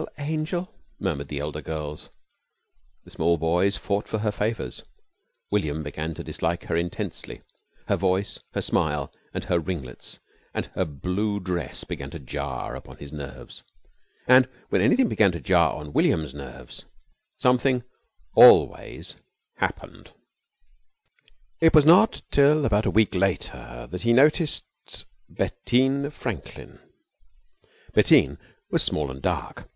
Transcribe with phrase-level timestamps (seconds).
[0.00, 2.10] "Little angel," murmured the elder girls.
[3.04, 4.84] The small boys fought for her favours.
[5.50, 7.42] William began to dislike her intensely.
[7.88, 10.20] Her voice, and her smile, and her ringlets,
[10.54, 13.62] and her blue dress began to jar upon his nerves.
[14.28, 16.84] And when anything began to jar on William's nerves
[17.36, 17.82] something
[18.36, 19.16] always
[19.56, 20.12] happened.
[21.60, 24.64] It was not till about a week later that he noticed
[25.28, 26.78] Bettine Franklin.
[27.92, 28.38] Bettine
[28.70, 29.68] was small and dark.